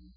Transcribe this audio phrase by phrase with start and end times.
[0.00, 0.08] イ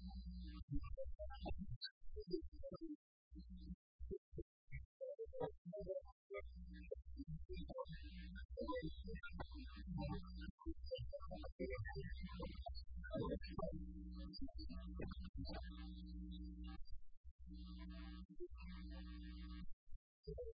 [20.30, 20.53] エーイ!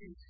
[0.00, 0.29] is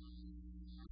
[0.00, 0.85] you.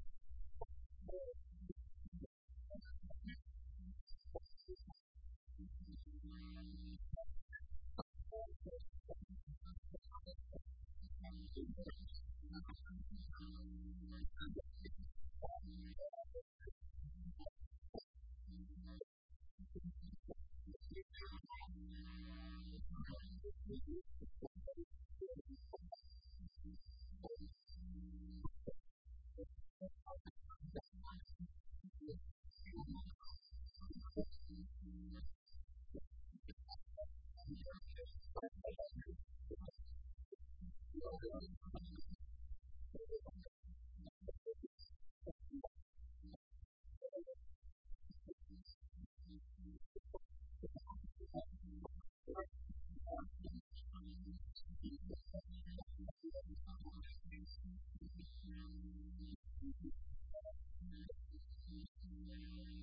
[61.75, 61.87] Thank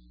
[0.06, 0.11] you.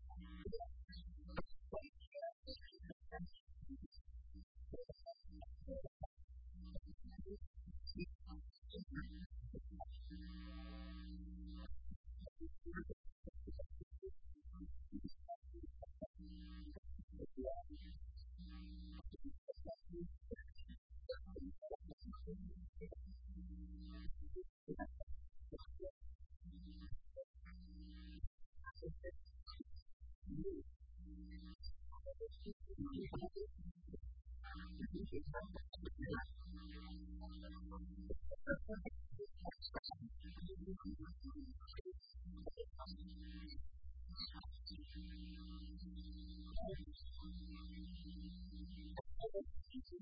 [49.73, 50.01] いいですね。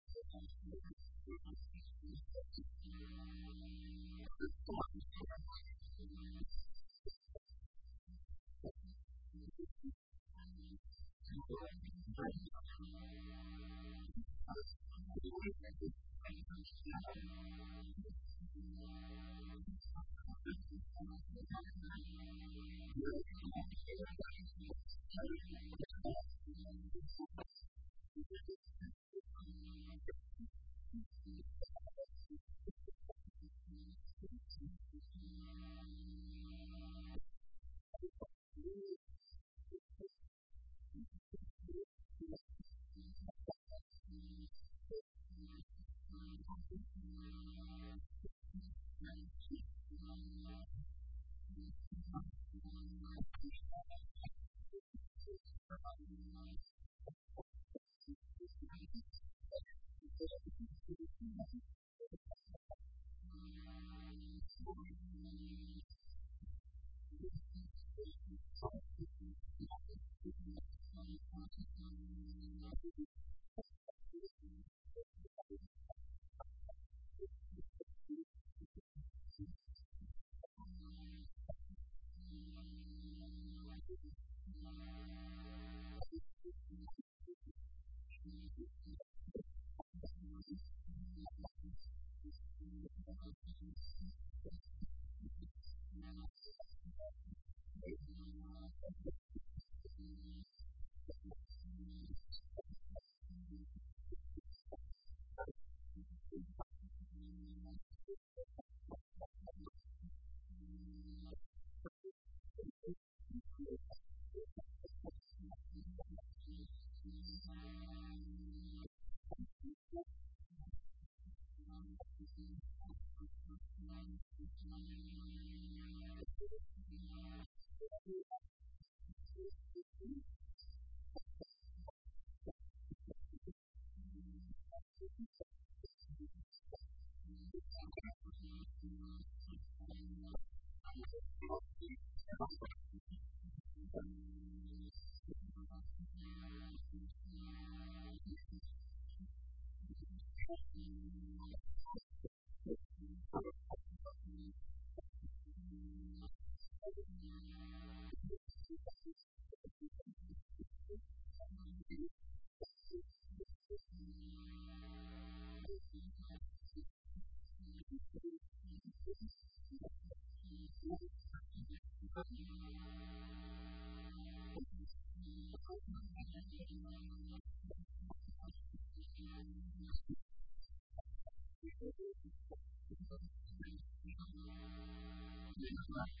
[185.71, 186.20] Jesus' name.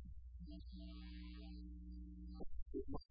[0.49, 0.57] よ
[2.99, 3.10] し。